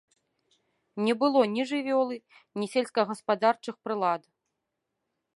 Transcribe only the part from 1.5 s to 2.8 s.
ні жывёлы, ні